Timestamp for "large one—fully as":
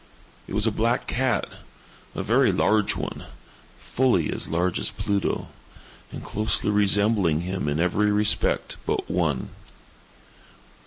2.51-4.47